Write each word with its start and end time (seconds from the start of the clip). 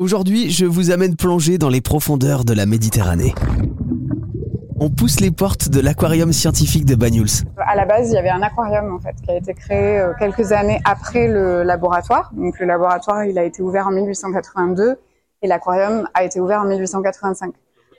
Aujourd'hui, 0.00 0.48
je 0.48 0.64
vous 0.64 0.92
amène 0.92 1.16
plonger 1.16 1.58
dans 1.58 1.70
les 1.70 1.80
profondeurs 1.80 2.44
de 2.44 2.54
la 2.54 2.66
Méditerranée. 2.66 3.34
On 4.78 4.90
pousse 4.90 5.18
les 5.18 5.32
portes 5.32 5.70
de 5.70 5.80
l'aquarium 5.80 6.32
scientifique 6.32 6.84
de 6.84 6.94
Banyuls. 6.94 7.42
À 7.56 7.74
la 7.74 7.84
base, 7.84 8.10
il 8.10 8.14
y 8.14 8.16
avait 8.16 8.28
un 8.28 8.42
aquarium 8.42 8.94
en 8.94 9.00
fait 9.00 9.16
qui 9.20 9.32
a 9.32 9.36
été 9.36 9.54
créé 9.54 9.98
euh, 9.98 10.12
quelques 10.16 10.52
années 10.52 10.78
après 10.84 11.26
le 11.26 11.64
laboratoire. 11.64 12.30
Donc 12.32 12.60
le 12.60 12.66
laboratoire, 12.66 13.24
il 13.24 13.40
a 13.40 13.42
été 13.42 13.60
ouvert 13.60 13.88
en 13.88 13.90
1882 13.90 15.00
et 15.42 15.48
l'aquarium 15.48 16.08
a 16.14 16.22
été 16.22 16.38
ouvert 16.38 16.60
en 16.60 16.66
1885. 16.66 17.52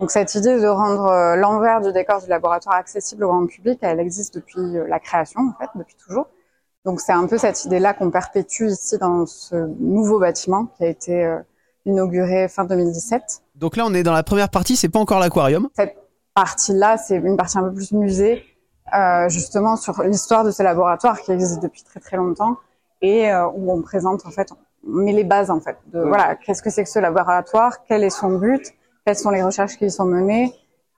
Donc 0.00 0.10
cette 0.10 0.34
idée 0.34 0.58
de 0.58 0.66
rendre 0.68 1.04
euh, 1.08 1.36
l'envers 1.36 1.82
du 1.82 1.92
décor 1.92 2.22
du 2.22 2.28
laboratoire 2.30 2.76
accessible 2.76 3.24
au 3.24 3.28
grand 3.28 3.46
public, 3.46 3.80
elle 3.82 4.00
existe 4.00 4.36
depuis 4.36 4.78
euh, 4.78 4.86
la 4.88 4.98
création 4.98 5.42
en 5.42 5.58
fait, 5.62 5.68
depuis 5.78 5.96
toujours. 6.02 6.28
Donc 6.86 7.02
c'est 7.02 7.12
un 7.12 7.26
peu 7.26 7.36
cette 7.36 7.66
idée-là 7.66 7.92
qu'on 7.92 8.10
perpétue 8.10 8.68
ici 8.68 8.96
dans 8.96 9.26
ce 9.26 9.56
nouveau 9.78 10.18
bâtiment 10.18 10.64
qui 10.78 10.84
a 10.84 10.88
été 10.88 11.36
inauguré 11.84 12.48
fin 12.48 12.64
2017. 12.64 13.42
Donc 13.54 13.76
là, 13.76 13.84
on 13.86 13.94
est 13.94 14.02
dans 14.02 14.12
la 14.12 14.22
première 14.22 14.48
partie, 14.48 14.76
c'est 14.76 14.88
pas 14.88 14.98
encore 14.98 15.20
l'aquarium. 15.20 15.68
Cette 15.76 15.96
partie-là, 16.34 16.96
c'est 16.98 17.16
une 17.16 17.36
partie 17.36 17.58
un 17.58 17.64
peu 17.64 17.74
plus 17.74 17.92
musée, 17.92 18.44
euh, 18.94 19.28
justement 19.28 19.76
sur 19.76 20.02
l'histoire 20.02 20.44
de 20.44 20.50
ce 20.50 20.62
laboratoire 20.62 21.20
qui 21.20 21.32
existe 21.32 21.62
depuis 21.62 21.82
très 21.82 22.00
très 22.00 22.16
longtemps 22.16 22.56
et 23.00 23.30
euh, 23.30 23.46
où 23.48 23.72
on 23.72 23.82
présente 23.82 24.26
en 24.26 24.30
fait, 24.30 24.52
on 24.52 24.90
met 24.90 25.12
les 25.12 25.24
bases 25.24 25.50
en 25.50 25.60
fait 25.60 25.76
de 25.92 26.00
voilà, 26.00 26.36
qu'est-ce 26.36 26.62
que 26.62 26.70
c'est 26.70 26.84
que 26.84 26.90
ce 26.90 26.98
laboratoire, 26.98 27.84
quel 27.88 28.04
est 28.04 28.10
son 28.10 28.38
but, 28.38 28.72
quelles 29.04 29.16
sont 29.16 29.30
les 29.30 29.42
recherches 29.42 29.76
qui 29.76 29.86
y 29.86 29.90
sont 29.90 30.04
menées 30.04 30.52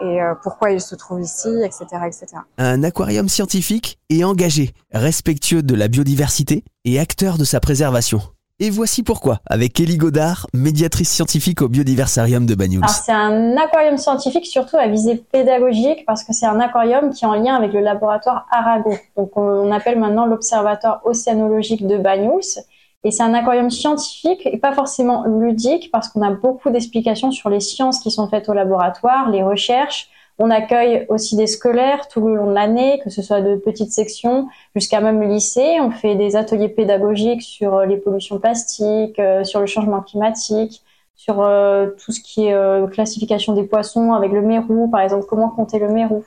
et 0.00 0.22
euh, 0.22 0.34
pourquoi 0.42 0.70
il 0.70 0.80
se 0.80 0.94
trouve 0.94 1.20
ici, 1.20 1.48
etc., 1.64 1.86
etc. 2.06 2.26
Un 2.56 2.82
aquarium 2.84 3.28
scientifique 3.28 3.98
et 4.10 4.24
engagé, 4.24 4.72
respectueux 4.92 5.62
de 5.62 5.74
la 5.74 5.88
biodiversité 5.88 6.64
et 6.84 7.00
acteur 7.00 7.36
de 7.36 7.44
sa 7.44 7.60
préservation. 7.60 8.20
Et 8.60 8.70
voici 8.70 9.04
pourquoi, 9.04 9.38
avec 9.46 9.78
Elie 9.78 9.98
Godard, 9.98 10.48
médiatrice 10.52 11.10
scientifique 11.10 11.62
au 11.62 11.68
Biodiversarium 11.68 12.44
de 12.44 12.56
Banyuls. 12.56 12.82
C'est 12.88 13.12
un 13.12 13.56
aquarium 13.56 13.96
scientifique 13.98 14.46
surtout 14.46 14.76
à 14.76 14.88
visée 14.88 15.14
pédagogique 15.14 16.04
parce 16.04 16.24
que 16.24 16.32
c'est 16.32 16.46
un 16.46 16.58
aquarium 16.58 17.10
qui 17.10 17.24
est 17.24 17.28
en 17.28 17.34
lien 17.34 17.54
avec 17.54 17.72
le 17.72 17.78
laboratoire 17.78 18.48
Arago. 18.50 18.96
Donc 19.16 19.36
on 19.36 19.70
appelle 19.70 20.00
maintenant 20.00 20.26
l'Observatoire 20.26 21.02
océanologique 21.04 21.86
de 21.86 21.98
Banyuls. 21.98 22.64
Et 23.04 23.12
c'est 23.12 23.22
un 23.22 23.32
aquarium 23.32 23.70
scientifique 23.70 24.44
et 24.44 24.58
pas 24.58 24.72
forcément 24.72 25.24
ludique 25.24 25.90
parce 25.92 26.08
qu'on 26.08 26.22
a 26.22 26.32
beaucoup 26.32 26.70
d'explications 26.70 27.30
sur 27.30 27.50
les 27.50 27.60
sciences 27.60 28.00
qui 28.00 28.10
sont 28.10 28.28
faites 28.28 28.48
au 28.48 28.54
laboratoire, 28.54 29.30
les 29.30 29.44
recherches, 29.44 30.08
on 30.38 30.50
accueille 30.50 31.04
aussi 31.08 31.36
des 31.36 31.48
scolaires 31.48 32.06
tout 32.08 32.26
le 32.26 32.36
long 32.36 32.46
de 32.46 32.54
l'année, 32.54 33.00
que 33.02 33.10
ce 33.10 33.22
soit 33.22 33.40
de 33.40 33.56
petites 33.56 33.92
sections 33.92 34.48
jusqu'à 34.74 35.00
même 35.00 35.20
lycée. 35.22 35.78
On 35.80 35.90
fait 35.90 36.14
des 36.14 36.36
ateliers 36.36 36.68
pédagogiques 36.68 37.42
sur 37.42 37.74
euh, 37.74 37.86
les 37.86 37.96
pollutions 37.96 38.38
plastiques, 38.38 39.18
euh, 39.18 39.42
sur 39.42 39.58
le 39.60 39.66
changement 39.66 40.00
climatique, 40.00 40.82
sur 41.16 41.42
euh, 41.42 41.88
tout 42.04 42.12
ce 42.12 42.20
qui 42.20 42.46
est 42.46 42.90
classification 42.92 43.52
des 43.52 43.64
poissons 43.64 44.12
avec 44.12 44.30
le 44.30 44.40
mérou, 44.40 44.88
par 44.88 45.00
exemple, 45.00 45.26
comment 45.28 45.48
compter 45.48 45.80
le 45.80 45.88
mérou. 45.88 46.24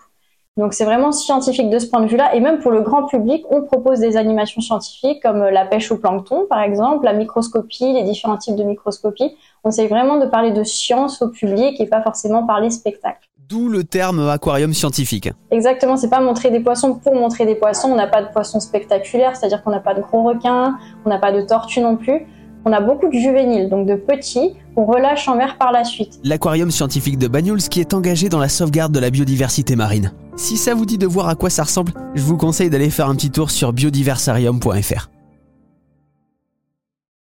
Donc 0.57 0.73
c'est 0.73 0.83
vraiment 0.83 1.13
scientifique 1.13 1.69
de 1.69 1.79
ce 1.79 1.87
point 1.87 2.01
de 2.01 2.07
vue-là. 2.07 2.35
Et 2.35 2.41
même 2.41 2.59
pour 2.59 2.71
le 2.71 2.81
grand 2.81 3.05
public, 3.05 3.45
on 3.49 3.61
propose 3.61 3.99
des 3.99 4.17
animations 4.17 4.59
scientifiques 4.59 5.23
comme 5.23 5.39
la 5.39 5.65
pêche 5.65 5.89
au 5.93 5.97
plancton, 5.97 6.45
par 6.49 6.61
exemple, 6.61 7.05
la 7.05 7.13
microscopie, 7.13 7.93
les 7.93 8.03
différents 8.03 8.37
types 8.37 8.57
de 8.57 8.63
microscopie. 8.63 9.33
On 9.63 9.69
essaye 9.69 9.87
vraiment 9.87 10.17
de 10.17 10.25
parler 10.25 10.51
de 10.51 10.63
science 10.63 11.21
au 11.21 11.29
public 11.29 11.79
et 11.79 11.87
pas 11.87 12.01
forcément 12.01 12.45
parler 12.45 12.69
spectacle. 12.69 13.20
D'où 13.51 13.67
le 13.67 13.83
terme 13.83 14.29
aquarium 14.29 14.73
scientifique. 14.73 15.29
Exactement, 15.51 15.97
c'est 15.97 16.09
pas 16.09 16.21
montrer 16.21 16.51
des 16.51 16.61
poissons 16.61 16.93
pour 16.93 17.15
montrer 17.15 17.45
des 17.45 17.55
poissons. 17.55 17.89
On 17.89 17.95
n'a 17.95 18.07
pas 18.07 18.21
de 18.21 18.31
poissons 18.31 18.61
spectaculaires, 18.61 19.35
c'est-à-dire 19.35 19.61
qu'on 19.61 19.71
n'a 19.71 19.81
pas 19.81 19.93
de 19.93 19.99
gros 19.99 20.23
requins, 20.23 20.77
on 21.03 21.09
n'a 21.09 21.17
pas 21.17 21.33
de 21.33 21.41
tortues 21.41 21.81
non 21.81 21.97
plus. 21.97 22.25
On 22.63 22.71
a 22.71 22.79
beaucoup 22.79 23.09
de 23.09 23.13
juvéniles, 23.13 23.67
donc 23.67 23.87
de 23.87 23.95
petits, 23.95 24.55
qu'on 24.73 24.85
relâche 24.85 25.27
en 25.27 25.35
mer 25.35 25.57
par 25.57 25.73
la 25.73 25.83
suite. 25.83 26.17
L'aquarium 26.23 26.71
scientifique 26.71 27.17
de 27.17 27.27
Banyuls 27.27 27.63
qui 27.63 27.81
est 27.81 27.93
engagé 27.93 28.29
dans 28.29 28.39
la 28.39 28.47
sauvegarde 28.47 28.93
de 28.93 29.01
la 29.01 29.09
biodiversité 29.09 29.75
marine. 29.75 30.13
Si 30.37 30.55
ça 30.55 30.73
vous 30.73 30.85
dit 30.85 30.97
de 30.97 31.05
voir 31.05 31.27
à 31.27 31.35
quoi 31.35 31.49
ça 31.49 31.63
ressemble, 31.63 31.91
je 32.15 32.21
vous 32.21 32.37
conseille 32.37 32.69
d'aller 32.69 32.89
faire 32.89 33.09
un 33.09 33.15
petit 33.15 33.31
tour 33.31 33.51
sur 33.51 33.73
biodiversarium.fr. 33.73 35.09